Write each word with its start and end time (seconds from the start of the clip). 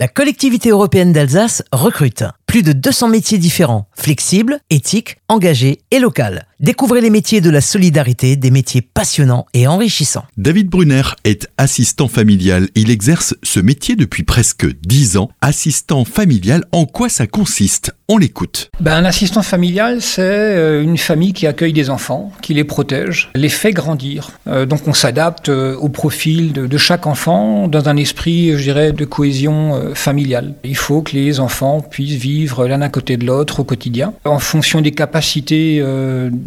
La 0.00 0.08
collectivité 0.08 0.70
européenne 0.70 1.12
d'Alsace 1.12 1.62
recrute 1.72 2.24
plus 2.46 2.62
de 2.62 2.72
200 2.72 3.08
métiers 3.08 3.36
différents, 3.36 3.86
flexibles, 3.92 4.58
éthiques, 4.70 5.18
engagés 5.28 5.80
et 5.90 5.98
locaux. 5.98 6.22
Découvrez 6.60 7.00
les 7.00 7.08
métiers 7.08 7.40
de 7.40 7.48
la 7.48 7.62
solidarité, 7.62 8.36
des 8.36 8.50
métiers 8.50 8.82
passionnants 8.82 9.46
et 9.54 9.66
enrichissants. 9.66 10.26
David 10.36 10.68
Brunner 10.68 11.04
est 11.24 11.48
assistant 11.56 12.06
familial. 12.06 12.68
Il 12.74 12.90
exerce 12.90 13.34
ce 13.42 13.60
métier 13.60 13.96
depuis 13.96 14.24
presque 14.24 14.66
10 14.82 15.16
ans. 15.16 15.30
Assistant 15.40 16.04
familial, 16.04 16.66
en 16.72 16.84
quoi 16.84 17.08
ça 17.08 17.26
consiste? 17.26 17.94
On 18.08 18.18
l'écoute. 18.18 18.70
Ben, 18.80 18.92
un 18.92 19.04
assistant 19.04 19.40
familial, 19.40 20.02
c'est 20.02 20.20
euh, 20.20 20.82
une 20.82 20.98
famille 20.98 21.32
qui 21.32 21.46
accueille 21.46 21.72
des 21.72 21.88
enfants, 21.88 22.32
qui 22.42 22.52
les 22.52 22.64
protège, 22.64 23.30
les 23.34 23.48
fait 23.48 23.72
grandir. 23.72 24.32
Euh, 24.46 24.66
donc 24.66 24.86
on 24.86 24.92
s'adapte 24.92 25.48
euh, 25.48 25.76
au 25.76 25.88
profil 25.88 26.52
de, 26.52 26.66
de, 26.66 26.76
chaque 26.76 27.06
enfant 27.06 27.68
dans 27.68 27.88
un 27.88 27.96
esprit, 27.96 28.58
je 28.58 28.62
dirais, 28.64 28.92
de 28.92 29.04
cohésion 29.04 29.94
familiale. 29.94 30.54
Il 30.64 30.76
faut 30.76 31.00
que 31.02 31.12
les 31.12 31.40
enfants 31.40 31.80
puissent 31.80 32.20
vivre 32.20 32.66
l'un 32.66 32.82
à 32.82 32.88
côté 32.88 33.16
de 33.16 33.24
l'autre 33.24 33.60
au 33.60 33.64
quotidien, 33.64 34.12
en 34.24 34.40
fonction 34.40 34.80
des 34.80 34.90
capacités 34.90 35.80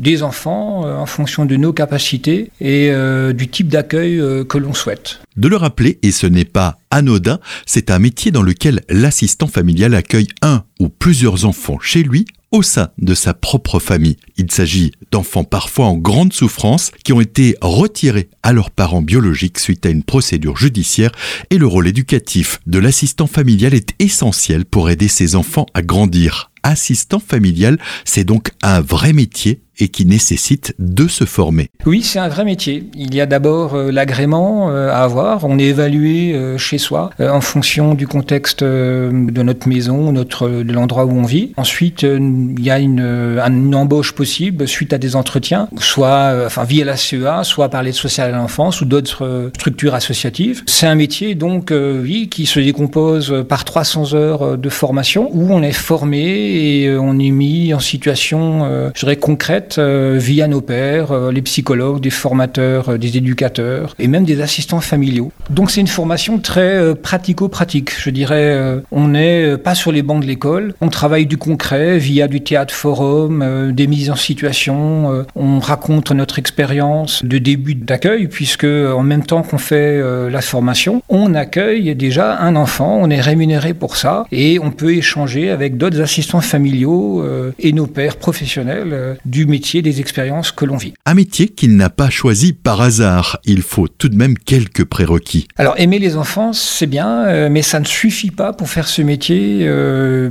des 0.04 0.22
enfants 0.22 0.86
euh, 0.86 0.96
en 0.96 1.08
fonction 1.08 1.46
de 1.46 1.56
nos 1.56 1.74
capacités 1.74 2.52
et 2.62 2.92
euh, 2.92 3.34
du 3.34 3.48
type 3.48 3.70
d'accueil 3.70 4.20
euh, 4.20 4.44
que 4.44 4.60
l'on 4.60 4.74
souhaite. 4.74 5.22
De 5.38 5.48
le 5.48 5.56
rappeler, 5.56 5.98
et 6.04 6.12
ce 6.12 6.28
n'est 6.28 6.46
pas 6.46 6.78
anodin, 6.92 7.40
c'est 7.66 7.90
un 7.90 7.98
métier 7.98 8.30
dans 8.30 8.44
lequel 8.44 8.82
l'assistant 8.90 9.48
familial 9.48 9.96
accueille 9.96 10.28
un 10.44 10.64
ou 10.80 10.90
plusieurs 10.90 11.46
enfants 11.46 11.80
chez 11.80 12.04
lui 12.04 12.26
au 12.52 12.62
sein 12.62 12.90
de 13.00 13.16
sa 13.16 13.34
propre 13.34 13.80
famille. 13.80 14.18
Il 14.38 14.52
s'agit 14.52 14.92
d'enfants 15.12 15.44
parfois 15.44 15.88
en 15.88 15.96
grande 15.96 16.34
souffrance 16.34 16.92
qui 17.04 17.12
ont 17.12 17.20
été 17.20 17.56
retirés 17.62 18.30
à 18.44 18.54
leurs 18.54 18.70
parents 18.70 19.02
biologiques 19.02 19.58
suite 19.58 19.88
à 19.88 19.90
une 19.90 20.04
procédure 20.04 20.56
judiciaire 20.56 21.12
et 21.50 21.58
le 21.58 21.66
rôle 21.66 21.88
éducatif 21.88 22.60
de 22.68 22.78
l'assistant 22.78 23.26
familial 23.26 23.74
est 23.74 23.96
essentiel 23.98 24.66
pour 24.66 24.92
aider 24.92 25.08
ces 25.08 25.36
enfants 25.36 25.66
à 25.74 25.82
grandir. 25.82 26.52
Assistant 26.62 27.20
familial, 27.20 27.80
c'est 28.06 28.24
donc 28.24 28.52
un 28.62 28.82
vrai 28.82 29.14
métier 29.14 29.62
et 29.80 29.88
qui 29.88 30.06
nécessite 30.06 30.76
de 30.80 31.08
se 31.08 31.26
former. 31.26 31.70
Oui, 31.86 32.04
c'est 32.04 32.20
un 32.20 32.28
vrai 32.28 32.46
métier. 32.46 32.90
Il 32.96 33.14
y 33.16 33.22
a 33.22 33.26
d'abord 33.26 33.74
euh, 33.74 33.92
l'agrément 33.92 34.70
euh, 34.70 34.90
à 34.90 35.04
avoir. 35.04 35.46
On 35.46 35.58
est 35.58 35.66
évalué 35.66 36.34
euh, 36.34 36.58
chez 36.58 36.78
soi 36.78 37.10
en 37.20 37.42
fonction 37.42 37.96
du 37.96 38.08
contexte 38.08 38.64
de 38.64 39.42
notre 39.44 39.68
maison, 39.68 40.12
de 40.14 40.72
l'endroit 40.72 41.06
où 41.06 41.12
on 41.12 41.24
vit. 41.24 41.54
Ensuite, 41.58 42.04
il 42.04 42.64
y 42.64 42.70
a 42.70 42.80
une, 42.80 43.74
embauche 43.74 44.14
possible 44.14 44.68
suite 44.68 44.94
à 44.94 44.98
des 44.98 45.16
entretiens, 45.16 45.68
soit 45.80 46.48
via 46.66 46.86
la 46.86 46.96
CEA, 46.96 47.44
soit 47.44 47.70
par 47.70 47.84
l'aide 47.84 47.94
sociale 47.94 48.34
à 48.34 48.38
l'enfance 48.38 48.82
ou 48.82 48.86
d'autres 48.86 49.52
structures 49.56 49.96
associatives. 49.96 50.64
C'est 50.66 50.88
un 50.88 50.96
métier 50.96 51.36
donc, 51.36 51.72
oui, 51.74 52.30
qui 52.30 52.46
se 52.46 52.60
décompose 52.60 53.44
par 53.48 53.66
300 53.66 54.14
heures 54.14 54.58
de 54.58 54.70
formation 54.70 55.30
où 55.34 55.52
on 55.52 55.64
est 55.64 55.72
formé 55.72 56.20
et 56.20 56.96
on 56.96 57.18
est 57.20 57.32
mis 57.32 57.74
en 57.74 57.80
situation, 57.80 58.92
je 58.94 59.00
dirais, 59.00 59.18
concrète 59.18 59.63
euh, 59.78 60.18
via 60.20 60.48
nos 60.48 60.62
pères, 60.62 61.12
euh, 61.12 61.32
les 61.32 61.42
psychologues, 61.42 62.00
des 62.00 62.10
formateurs, 62.10 62.90
euh, 62.90 62.98
des 62.98 63.18
éducateurs 63.18 63.96
et 64.00 64.08
même 64.08 64.26
des 64.26 64.42
assistants 64.42 64.82
familiaux. 64.82 65.32
Donc 65.50 65.72
c'est 65.72 65.82
une 65.82 65.88
formation 65.88 66.40
très 66.40 66.96
pratico-pratique. 66.96 67.92
Je 67.98 68.10
dirais, 68.10 68.58
on 68.92 69.10
n'est 69.10 69.58
pas 69.58 69.76
sur 69.76 69.92
les 69.92 70.02
bancs 70.02 70.22
de 70.22 70.28
l'école, 70.28 70.74
on 70.82 70.90
travaille 70.90 71.26
du 71.26 71.38
concret 71.38 71.98
via 71.98 72.28
du 72.28 72.42
théâtre 72.42 72.74
forum, 72.74 73.72
des 73.74 73.88
mises 73.88 74.10
en 74.10 74.16
situation, 74.16 75.26
on 75.36 75.60
raconte 75.60 76.12
notre 76.12 76.40
expérience 76.40 77.24
de 77.24 77.38
début 77.38 77.76
d'accueil 77.76 78.28
puisque 78.28 78.66
en 78.66 79.04
même 79.04 79.24
temps 79.24 79.44
qu'on 79.44 79.58
fait 79.58 80.02
la 80.30 80.42
formation, 80.42 81.04
on 81.10 81.34
accueille 81.36 81.96
déjà 81.96 82.40
un 82.40 82.56
enfant, 82.56 82.98
on 83.02 83.10
est 83.10 83.22
rémunéré 83.22 83.74
pour 83.74 83.98
ça 83.98 84.26
et 84.32 84.60
on 84.60 84.72
peut 84.72 84.94
échanger 84.96 85.50
avec 85.50 85.78
d'autres 85.78 86.02
assistants 86.02 86.42
familiaux 86.42 87.24
et 87.60 87.74
nos 87.74 87.88
pères 87.88 88.18
professionnels 88.18 89.18
du 89.26 89.46
métier, 89.54 89.84
des 89.84 90.00
expériences 90.00 90.52
que 90.52 90.66
l'on 90.66 90.78
vit. 90.78 90.94
Un 91.06 91.14
métier 91.14 91.48
qu'il 91.48 91.76
n'a 91.76 91.92
pas 91.92 92.10
choisi 92.10 92.54
par 92.54 92.82
hasard. 92.82 93.38
Il 93.46 93.62
faut 93.62 93.88
tout 93.88 94.10
de 94.10 94.16
même 94.16 94.36
quelques 94.36 94.84
prérequis. 94.84 95.48
Alors 95.58 95.76
aimer 95.78 96.00
les 96.00 96.18
enfants, 96.18 96.54
c'est 96.54 96.88
bien, 96.88 97.26
euh, 97.28 97.50
mais 97.52 97.62
ça 97.62 97.80
ne 97.80 97.86
suffit 97.86 98.32
pas 98.32 98.52
pour 98.52 98.68
faire 98.68 98.88
ce 98.88 99.04
métier 99.04 99.60
euh, 99.62 100.28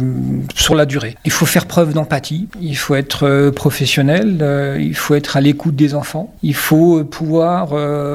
sur 0.56 0.74
la 0.74 0.86
durée. 0.86 1.14
Il 1.24 1.30
faut 1.30 1.46
faire 1.46 1.66
preuve 1.66 1.92
d'empathie, 1.92 2.48
il 2.60 2.76
faut 2.76 2.96
être 2.96 3.28
euh, 3.28 3.52
professionnel, 3.52 4.44
il 4.80 4.96
faut 4.96 5.14
être 5.14 5.36
à 5.36 5.40
l'écoute 5.40 5.76
des 5.76 5.94
enfants, 5.94 6.34
il 6.42 6.54
faut 6.54 7.04
pouvoir 7.04 7.68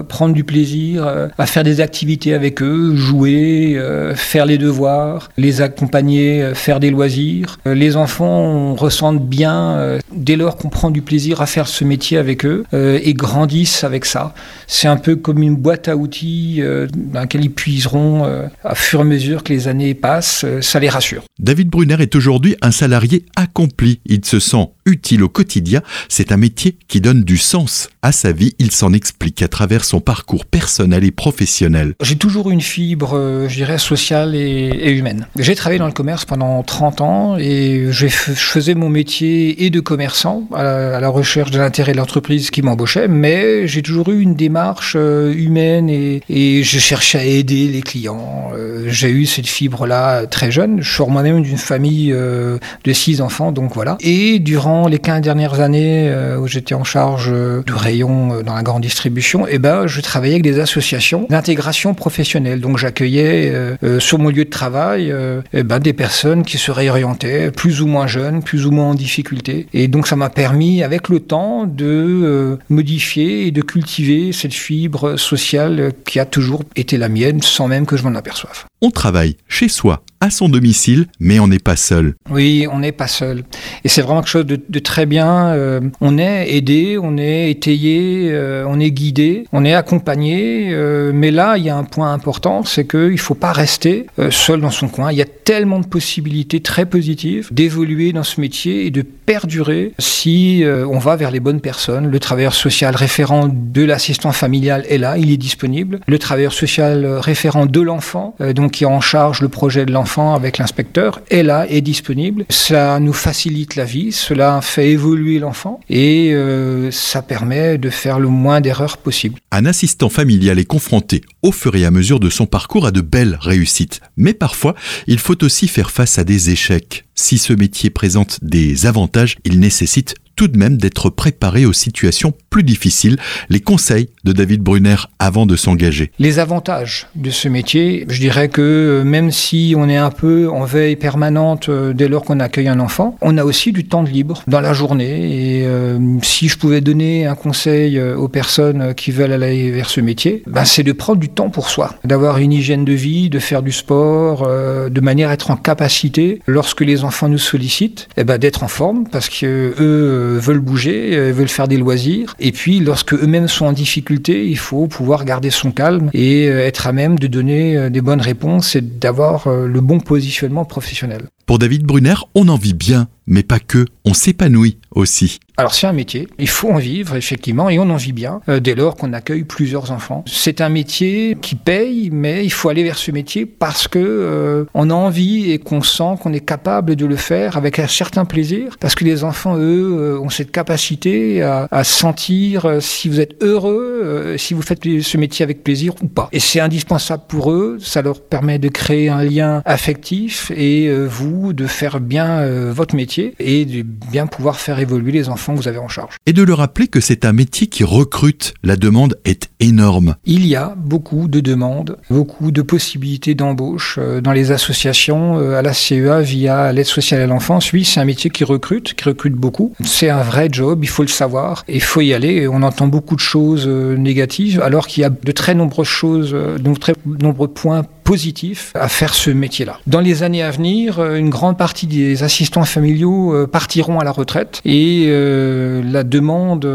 prendre 0.08 0.34
du 0.34 0.44
plaisir 0.44 1.08
à 1.38 1.46
faire 1.46 1.64
des 1.64 1.80
activités 1.80 2.34
avec 2.34 2.62
eux, 2.62 2.96
jouer, 2.96 3.80
faire 4.16 4.46
les 4.46 4.58
devoirs, 4.58 5.30
les 5.38 5.62
accompagner, 5.62 6.52
faire 6.54 6.80
des 6.80 6.90
loisirs. 6.90 7.60
Les 7.66 7.96
enfants 7.96 8.76
ressentent 8.76 9.26
bien 9.26 10.00
dès 10.12 10.36
lors 10.36 10.58
qu'on 10.58 10.70
prend 10.70 10.90
du 10.90 10.97
plaisir 11.02 11.42
à 11.42 11.46
faire 11.46 11.68
ce 11.68 11.84
métier 11.84 12.18
avec 12.18 12.46
eux 12.46 12.64
euh, 12.74 13.00
et 13.04 13.14
grandissent 13.14 13.84
avec 13.84 14.06
ça. 14.06 14.34
C'est 14.68 14.88
un 14.88 14.98
peu 14.98 15.16
comme 15.16 15.42
une 15.42 15.56
boîte 15.56 15.88
à 15.88 15.96
outils 15.96 16.58
euh, 16.60 16.88
dans 16.94 17.22
laquelle 17.22 17.44
ils 17.44 17.52
puiseront 17.52 18.26
euh, 18.26 18.48
à 18.64 18.76
fur 18.76 19.00
et 19.00 19.02
à 19.04 19.06
mesure 19.06 19.44
que 19.44 19.54
les 19.54 19.68
années 19.68 19.94
passent. 19.94 20.46
ça 20.62 20.80
les 20.80 20.90
rassure. 20.90 21.24
David 21.40 21.70
Brunner 21.70 21.98
est 22.00 22.16
aujourd'hui 22.16 22.56
un 22.62 22.72
salarié 22.72 23.26
accompli. 23.36 24.00
Il 24.06 24.24
se 24.26 24.40
sent 24.40 24.70
utile 24.86 25.24
au 25.24 25.30
quotidien. 25.30 25.82
C'est 26.10 26.32
un 26.32 26.38
métier 26.38 26.78
qui 26.88 27.02
donne 27.02 27.24
du 27.24 27.38
sens 27.38 27.90
à 28.02 28.12
sa 28.12 28.32
vie. 28.32 28.56
Il 28.60 28.72
s'en 28.72 28.94
explique 28.94 29.42
à 29.42 29.48
travers 29.48 29.84
son 29.84 30.00
parcours 30.00 30.46
personnel 30.46 31.04
et 31.04 31.12
professionnel. 31.12 31.94
J'ai 32.02 32.16
toujours 32.16 32.52
une 32.52 32.62
fibre, 32.62 33.48
je 33.48 33.56
dirais, 33.56 33.78
sociale 33.78 34.36
et, 34.36 34.92
humaine. 34.92 35.28
J'ai 35.38 35.56
travaillé 35.56 35.80
dans 35.80 35.88
le 35.88 35.92
commerce 35.92 36.26
pendant 36.26 36.64
30 36.64 37.02
ans 37.02 37.38
et 37.38 37.88
je 37.92 38.08
faisais 38.08 38.76
mon 38.76 38.90
métier 38.90 39.66
et 39.66 39.70
de 39.70 39.80
commerçant 39.80 40.48
à 40.54 40.64
la 40.64 40.87
recherche 41.18 41.52
de 41.52 41.60
l'intérêt 41.60 41.92
de 41.94 41.98
l'entreprise 41.98 42.52
qui 42.52 42.62
m'embauchait, 42.62 43.08
mais 43.08 43.68
j'ai 43.68 43.82
toujours 43.82 44.10
eu 44.10 44.22
une 44.22 44.36
démarche 44.36 44.94
euh, 44.96 45.34
humaine 45.34 45.90
et, 45.90 46.22
et, 46.30 46.64
je 46.64 46.80
cherchais 46.80 47.20
à 47.20 47.24
aider 47.24 47.68
les 47.68 47.82
clients. 47.82 48.52
Euh, 48.56 48.86
j'ai 48.88 49.10
eu 49.10 49.26
cette 49.26 49.48
fibre-là 49.48 50.26
très 50.26 50.52
jeune. 50.52 50.82
Je 50.82 50.94
suis 50.94 51.04
moi-même 51.10 51.42
d'une 51.42 51.58
famille 51.58 52.12
euh, 52.12 52.58
de 52.84 52.94
six 52.94 53.22
enfants, 53.22 53.52
donc 53.52 53.74
voilà. 53.74 53.98
Et 54.02 54.40
durant 54.40 54.88
les 54.88 55.00
15 55.00 55.22
dernières 55.22 55.60
années 55.60 56.14
où 56.40 56.48
j'étais 56.48 56.76
en 56.76 56.84
charge 56.84 57.32
du 57.66 57.74
rayon 57.74 58.42
dans 58.44 58.56
la 58.56 58.64
grande 58.64 58.82
distribution, 58.82 59.46
eh 59.50 59.60
ben, 59.60 59.88
je 59.88 60.02
travaillais 60.02 60.36
avec 60.36 60.44
des 60.44 60.60
associations 60.60 61.26
d'intégration 61.30 61.94
professionnelle. 61.94 62.60
Donc 62.60 62.78
j'accueillais 62.78 63.54
sur 64.00 64.20
mon 64.20 64.30
lieu 64.30 64.46
de 64.46 64.50
travail 64.50 65.14
eh 65.54 65.64
ben, 65.64 65.80
des 65.80 65.94
personnes 65.94 66.44
qui 66.44 66.58
se 66.58 66.72
réorientaient, 66.72 67.52
plus 67.52 67.82
ou 67.82 67.88
moins 67.88 68.08
jeunes, 68.08 68.44
plus 68.44 68.66
ou 68.66 68.72
moins 68.72 68.90
en 68.90 68.96
difficulté. 68.96 69.68
Et 69.74 69.88
donc 69.88 70.08
ça 70.08 70.16
m'a 70.16 70.30
permis, 70.30 70.77
avec 70.84 71.10
le 71.10 71.20
temps, 71.20 71.66
de 71.66 71.86
euh, 71.86 72.58
modifier 72.70 73.48
et 73.48 73.52
de 73.52 73.62
cultiver 73.62 74.32
cette 74.32 74.54
fibre 74.54 75.18
sociale 75.18 75.94
qui 76.06 76.20
a 76.20 76.26
toujours 76.26 76.64
été 76.76 76.98
la 76.98 77.10
mienne, 77.10 77.42
sans 77.42 77.68
même 77.68 77.86
que 77.86 77.98
je 77.98 78.04
m'en 78.04 78.16
aperçoive. 78.16 78.66
On 78.82 78.92
travaille 78.92 79.38
chez 79.48 79.70
soi, 79.70 80.04
à 80.22 80.30
son 80.30 80.50
domicile, 80.50 81.08
mais 81.20 81.40
on 81.40 81.48
n'est 81.48 81.58
pas 81.58 81.76
seul. 81.76 82.14
Oui, 82.30 82.68
on 82.72 82.80
n'est 82.80 82.92
pas 82.92 83.08
seul. 83.08 83.44
Et 83.84 83.90
c'est 83.90 84.02
vraiment 84.02 84.22
quelque 84.22 84.30
chose 84.30 84.46
de, 84.46 84.80
très 84.80 85.08
bien. 85.08 85.48
Euh, 85.48 85.82
on 86.00 86.20
est 86.20 86.54
aidé, 86.56 87.00
on 87.02 87.18
est 87.18 87.50
étayé, 87.50 88.30
euh, 88.32 88.66
on 88.68 88.80
est 88.80 88.92
guidé, 88.92 89.46
on 89.52 89.66
est 89.66 89.74
accompagné. 89.74 90.72
mais 91.14 91.32
là, 91.32 91.58
il 91.58 91.64
y 91.64 91.70
a 91.70 91.76
un 91.76 91.84
point 91.86 92.14
important, 92.14 92.64
c'est 92.64 92.86
qu'il 92.88 93.12
ne 93.12 93.18
faut 93.18 93.36
pas 93.36 93.52
rester 93.52 94.06
seul 94.30 94.62
dans 94.62 94.70
son 94.70 94.90
coin. 94.90 95.12
Il 95.12 95.18
y 95.18 95.22
a 95.22 95.26
tellement 95.26 95.80
de 95.80 95.88
possibilités 95.88 96.60
très 96.60 96.86
positives 96.86 97.48
d'évoluer 97.52 98.14
dans 98.14 98.24
ce 98.24 98.40
métier 98.42 98.86
et 98.86 98.92
de 98.92 99.02
perdurer 99.02 99.94
si 99.98 100.64
on 100.66 101.00
va 101.00 101.16
vers 101.16 101.32
les 101.32 101.40
bonnes 101.40 101.62
personnes. 101.62 102.12
Le 102.12 102.20
travailleur 102.20 102.54
social 102.54 102.96
référent 102.96 103.50
de 103.52 103.84
l'assistant 103.84 104.32
familial 104.32 104.86
est 104.90 104.98
là, 104.98 105.18
il 105.18 105.32
est 105.32 105.38
disponible. 105.38 106.00
Le 106.08 106.20
travailleur 106.20 106.54
social 106.54 107.06
référent 107.06 107.66
de 107.66 107.82
l'enfant, 107.82 108.36
euh, 108.42 108.54
qui 108.70 108.86
en 108.86 109.02
charge 109.02 109.42
le 109.42 109.50
projet 109.50 109.86
de 109.86 109.92
l'enfant 109.92 110.34
avec 110.34 110.58
l'inspecteur, 110.58 111.22
est 111.30 111.44
là, 111.44 111.66
est 111.70 111.82
disponible. 111.82 112.46
Cela 112.50 113.00
nous 113.00 113.14
facilite 113.14 113.76
la 113.76 113.86
vie, 113.86 114.12
cela 114.12 114.62
fait 114.62 114.90
évoluer 114.90 115.40
l'enfant 115.40 115.80
et 115.90 116.34
euh, 116.34 116.92
ça 116.92 117.22
permet 117.22 117.78
de 117.78 117.90
faire 117.90 118.20
le 118.20 118.28
moins 118.28 118.62
d'erreurs 118.62 118.98
possible. 118.98 119.40
Un 119.52 119.66
assistant 119.66 120.10
familial 120.10 120.60
est 120.60 120.66
confronté 120.66 121.22
au 121.42 121.52
fur 121.52 121.76
et 121.76 121.86
à 121.86 121.92
mesure 121.92 122.20
de 122.20 122.30
son 122.30 122.46
parcours 122.46 122.86
à 122.86 122.92
de 122.92 123.02
belles 123.02 123.38
réussites. 123.40 124.02
Mais 124.16 124.34
parfois, 124.34 124.76
il 125.08 125.20
faut 125.20 125.44
aussi 125.44 125.68
faire 125.68 125.92
face 125.92 126.18
à 126.18 126.24
des 126.24 126.50
échecs. 126.50 127.06
Si 127.16 127.38
ce 127.38 127.54
métier 127.54 127.90
présente 127.90 128.40
des 128.42 128.86
avantages, 128.86 129.38
il 129.44 129.60
nécessite 129.60 130.16
tout 130.38 130.48
de 130.48 130.58
même 130.58 130.78
d'être 130.78 131.10
préparé 131.10 131.66
aux 131.66 131.74
situations 131.74 132.32
plus 132.52 132.64
difficiles. 132.64 133.18
Les 133.50 133.60
conseils 133.60 134.10
de 134.24 134.32
David 134.32 134.62
Brunner 134.62 134.96
avant 135.20 135.48
de 135.48 135.56
s'engager. 135.56 136.12
Les 136.20 136.40
avantages 136.40 137.08
de 137.16 137.32
ce 137.32 137.50
métier, 137.50 138.06
je 138.08 138.20
dirais 138.20 138.48
que 138.48 138.62
euh, 138.62 139.04
même 139.04 139.32
si 139.32 139.74
on 139.76 139.90
est 139.90 139.98
un 139.98 140.12
peu 140.12 140.48
en 140.48 140.64
veille 140.64 140.96
permanente 140.96 141.70
euh, 141.70 141.92
dès 141.92 142.08
lors 142.08 142.24
qu'on 142.24 142.40
accueille 142.40 142.68
un 142.68 142.80
enfant, 142.80 143.18
on 143.22 143.38
a 143.38 143.44
aussi 143.44 143.72
du 143.72 143.86
temps 143.86 144.04
de 144.04 144.10
libre 144.10 144.44
dans 144.48 144.62
la 144.62 144.74
journée. 144.74 145.60
Et 145.60 145.66
euh, 145.66 145.98
si 146.22 146.48
je 146.50 146.58
pouvais 146.58 146.82
donner 146.82 147.26
un 147.26 147.36
conseil 147.36 148.00
aux 148.00 148.28
personnes 148.28 148.94
qui 148.94 149.12
veulent 149.12 149.32
aller 149.32 149.72
vers 149.72 149.90
ce 149.90 150.02
métier, 150.02 150.44
ben 150.46 150.66
c'est 150.66 150.84
de 150.84 150.92
prendre 150.92 151.20
du 151.20 151.30
temps 151.30 151.50
pour 151.50 151.70
soi, 151.70 151.96
d'avoir 152.04 152.38
une 152.38 152.54
hygiène 152.54 152.86
de 152.86 152.94
vie, 152.94 153.32
de 153.32 153.40
faire 153.40 153.64
du 153.64 153.72
sport, 153.72 154.48
de 154.48 155.02
manière 155.02 155.30
à 155.30 155.34
être 155.34 155.50
en 155.50 155.56
capacité, 155.56 156.42
lorsque 156.46 156.82
les 156.82 157.04
enfants 157.04 157.28
nous 157.28 157.40
sollicitent, 157.40 158.08
eh 158.18 158.24
ben, 158.24 158.38
d'être 158.38 158.64
en 158.64 158.68
forme 158.68 159.06
parce 159.10 159.30
que 159.30 159.74
eux 159.80 160.27
veulent 160.38 160.60
bouger, 160.60 161.32
veulent 161.32 161.48
faire 161.48 161.68
des 161.68 161.78
loisirs. 161.78 162.36
Et 162.40 162.52
puis 162.52 162.80
lorsque 162.80 163.14
eux-mêmes 163.14 163.48
sont 163.48 163.66
en 163.66 163.74
difficulté, 163.74 164.48
il 164.48 164.58
faut 164.58 164.88
pouvoir 164.88 165.26
garder 165.26 165.50
son 165.50 165.72
calme 165.72 166.10
et 166.14 166.46
être 166.46 166.88
à 166.88 166.94
même 166.94 167.18
de 167.20 167.28
donner 167.28 167.90
des 167.90 168.02
bonnes 168.02 168.22
réponses 168.22 168.76
et 168.76 168.82
d'avoir 168.82 169.48
le 169.50 169.82
bon 169.82 170.00
positionnement 170.00 170.66
professionnel. 170.66 171.24
Pour 171.48 171.60
David 171.60 171.84
Brunner, 171.84 172.16
on 172.36 172.50
en 172.50 172.58
vit 172.58 172.74
bien, 172.74 173.08
mais 173.26 173.42
pas 173.42 173.60
que, 173.60 173.86
on 174.04 174.14
s'épanouit 174.14 174.80
aussi. 174.92 175.40
Alors 175.60 175.74
c'est 175.74 175.88
un 175.88 175.94
métier, 175.94 176.28
il 176.38 176.50
faut 176.50 176.70
en 176.70 176.78
vivre 176.78 177.16
effectivement 177.16 177.70
et 177.70 177.80
on 177.80 177.90
en 177.90 177.96
vit 177.96 178.12
bien 178.12 178.42
euh, 178.48 178.60
dès 178.60 178.76
lors 178.76 178.96
qu'on 178.96 179.12
accueille 179.12 179.44
plusieurs 179.44 179.92
enfants. 179.92 180.24
C'est 180.28 180.62
un 180.62 180.70
métier 180.70 181.36
qui 181.42 181.56
paye, 181.56 182.10
mais 182.12 182.46
il 182.46 182.52
faut 182.52 182.70
aller 182.70 182.84
vers 182.84 182.98
ce 182.98 183.10
métier 183.12 183.46
parce 183.48 183.88
que 183.88 183.98
euh, 183.98 184.66
on 184.76 184.90
a 184.92 184.94
envie 184.94 185.52
et 185.52 185.58
qu'on 185.58 185.82
sent 185.82 186.18
qu'on 186.22 186.32
est 186.32 186.46
capable 186.46 186.96
de 186.96 187.06
le 187.06 187.16
faire 187.16 187.58
avec 187.58 187.80
un 187.80 187.88
certain 187.88 188.26
plaisir, 188.26 188.78
parce 188.80 188.94
que 188.94 189.04
les 189.04 189.24
enfants 189.24 189.58
eux 189.58 189.96
euh, 189.98 190.20
ont 190.20 190.30
cette 190.30 190.52
capacité 190.52 191.42
à, 191.42 191.68
à 191.72 191.84
sentir 191.84 192.78
si 192.82 193.10
vous 193.10 193.20
êtes 193.20 193.42
heureux, 193.42 194.36
si 194.38 194.54
vous 194.54 194.62
faites 194.62 194.84
ce 194.84 195.18
métier 195.18 195.44
avec 195.44 195.64
plaisir 195.64 195.94
ou 196.04 196.08
pas. 196.08 196.30
Et 196.34 196.40
c'est 196.40 196.60
indispensable 196.60 197.24
pour 197.28 197.52
eux, 197.52 197.78
ça 197.82 198.02
leur 198.04 198.22
permet 198.22 198.60
de 198.60 198.70
créer 198.70 199.10
un 199.10 199.24
lien 199.24 199.64
affectif 199.66 200.52
et 200.56 200.92
vous 201.06 201.37
de 201.54 201.68
faire 201.68 202.00
bien 202.00 202.46
votre 202.72 202.96
métier 202.96 203.34
et 203.40 203.66
de 203.66 203.82
bien 203.82 204.28
pouvoir 204.28 204.60
faire 204.60 204.80
évoluer 204.80 205.12
les 205.12 205.30
enfants 205.30 205.54
que 205.54 205.60
vous 205.60 205.68
avez 205.68 205.78
en 205.78 205.88
charge. 205.88 206.16
Et 206.26 206.34
de 206.34 206.44
le 206.44 206.54
rappeler 206.54 206.88
que 206.88 207.00
c'est 207.00 207.26
un 207.26 207.34
métier 207.34 207.68
qui 207.68 207.84
recrute. 207.84 208.54
La 208.64 208.76
demande 208.76 209.18
est 209.26 209.50
énorme. 209.60 210.16
Il 210.26 210.46
y 210.46 210.56
a 210.56 210.76
beaucoup 210.78 211.28
de 211.28 211.40
demandes, 211.40 211.98
beaucoup 212.10 212.52
de 212.52 212.62
possibilités 212.62 213.36
d'embauche 213.36 213.98
euh, 213.98 214.22
dans 214.22 214.32
les 214.32 214.52
associations, 214.52 215.40
euh, 215.40 215.58
à 215.58 215.62
la 215.62 215.74
CEA 215.74 216.22
via 216.22 216.72
l'aide 216.72 216.86
sociale 216.86 217.22
à 217.22 217.28
l'enfance. 217.28 217.72
Oui, 217.74 217.86
c'est 217.86 218.00
un 218.00 218.06
métier 218.06 218.30
qui 218.30 218.44
recrute, 218.44 218.94
qui 218.94 219.04
recrute 219.06 219.34
beaucoup. 219.34 219.74
C'est 219.84 220.10
un 220.10 220.22
vrai 220.22 220.50
job, 220.52 220.80
il 220.84 220.90
faut 220.90 221.04
le 221.04 221.08
savoir. 221.08 221.64
Il 221.68 221.82
faut 221.82 222.02
y 222.02 222.14
aller. 222.14 222.48
On 222.48 222.64
entend 222.64 222.88
beaucoup 222.88 223.16
de 223.16 223.22
choses 223.22 223.66
euh, 223.68 223.96
négatives, 223.96 224.62
alors 224.62 224.88
qu'il 224.88 225.02
y 225.02 225.06
a 225.06 225.10
de 225.10 225.32
très 225.32 225.56
nombreuses 225.56 225.88
choses, 225.88 226.32
de 226.32 226.74
très 226.76 226.94
nombreux 227.06 227.48
points 227.48 227.86
positif 228.08 228.72
à 228.74 228.88
faire 228.88 229.14
ce 229.14 229.30
métier-là. 229.32 229.80
Dans 229.86 230.00
les 230.00 230.24
années 230.24 230.42
à 230.42 230.50
venir, 230.50 231.00
euh, 231.00 231.18
une 231.18 231.30
grande 231.30 231.58
partie 231.58 231.88
des 231.88 232.24
assistants 232.24 232.64
familiaux 232.64 233.36
euh, 233.36 233.48
partiront 233.48 234.00
à 234.00 234.06
la 234.06 234.14
retraite 234.14 234.62
et 234.64 235.08
euh, 235.08 235.84
la 235.84 236.06
demande 236.06 236.66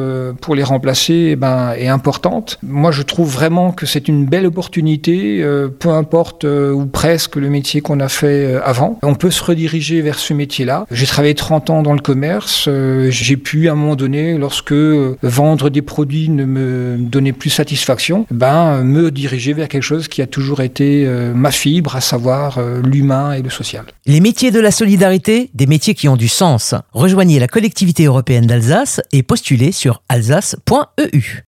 pour 0.43 0.55
les 0.55 0.63
remplacer 0.63 1.31
eh 1.33 1.37
ben, 1.37 1.73
est 1.73 1.89
importante. 1.89 2.59
Moi, 2.63 2.91
je 2.91 3.01
trouve 3.01 3.33
vraiment 3.33 3.73
que 3.73 3.87
c'est 3.87 4.09
une 4.09 4.27
belle 4.27 4.45
opportunité, 4.45 5.43
peu 5.79 5.89
importe 5.89 6.45
ou 6.45 6.85
presque 6.87 7.37
le 7.37 7.49
métier 7.49 7.81
qu'on 7.81 8.01
a 8.01 8.09
fait 8.09 8.61
avant. 8.63 8.99
On 9.03 9.15
peut 9.15 9.31
se 9.31 9.43
rediriger 9.43 10.03
vers 10.03 10.19
ce 10.19 10.35
métier-là. 10.35 10.87
J'ai 10.91 11.07
travaillé 11.07 11.35
30 11.35 11.71
ans 11.71 11.83
dans 11.83 11.95
le 11.95 12.01
commerce. 12.01 12.69
J'ai 13.09 13.37
pu, 13.37 13.69
à 13.69 13.73
un 13.73 13.75
moment 13.75 13.97
donné, 13.97 14.37
lorsque 14.37 14.75
vendre 15.23 15.71
des 15.71 15.83
produits 15.83 16.29
ne 16.29 16.45
me 16.45 16.97
donnait 16.99 17.33
plus 17.33 17.51
satisfaction, 17.51 18.27
ben, 18.31 18.83
me 18.83 19.11
diriger 19.11 19.55
vers 19.55 19.69
quelque 19.69 19.83
chose 19.83 20.09
qui 20.09 20.21
a 20.21 20.27
toujours 20.27 20.61
été 20.61 21.07
ma 21.35 21.51
fibre, 21.51 21.97
à 21.97 22.01
savoir 22.01 22.59
euh, 22.59 22.81
l'humain 22.83 23.33
et 23.33 23.43
le 23.43 23.51
social. 23.51 23.85
Les 24.07 24.21
métiers 24.21 24.51
de 24.51 24.61
la 24.61 24.71
solidarité, 24.71 25.51
des 25.55 25.67
métiers 25.67 25.95
qui 25.95 26.09
ont 26.09 26.17
du 26.17 26.29
sens. 26.29 26.75
Rejoignez 26.93 27.39
la 27.39 27.49
collectivité 27.49 28.05
européenne 28.05 28.47
d'Alsace 28.47 29.01
et 29.13 29.23
postulez 29.23 29.73
sur 29.73 30.03
alsace.eu. 30.09 31.41